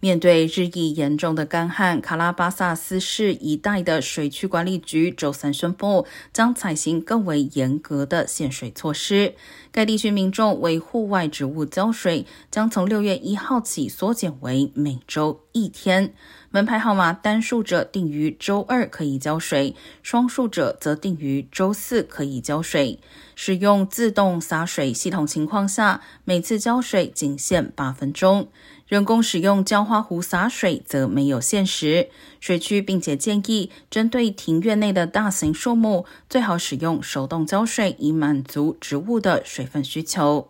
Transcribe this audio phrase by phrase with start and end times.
[0.00, 9.34] 面对日益严重的干旱，卡拉巴萨斯市一带的水区管理局周三宣布，将采行更为严格的限水措施。
[9.72, 16.14] 该地区民众为户外植物浇水，将从六月一号起缩减为每周一天。
[16.50, 22.98] 门牌号码单数者定于周二可以浇水，双数者则定于周四可以浇水。
[23.34, 28.48] 使用自动洒水系统情况下，每次浇水仅限八分钟。
[28.86, 32.08] 人工使用浇花壶洒水则没有限时。
[32.40, 40.48] 水区并且建议，针对庭院内的大型树木，最好使用手动浇水，以满足植物的水分需求。